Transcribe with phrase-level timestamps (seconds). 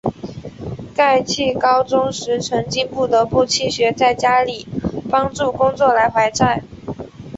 [0.95, 4.67] 盖茨高中时曾经不得不弃学在家里
[5.11, 6.63] 帮助工作来还债。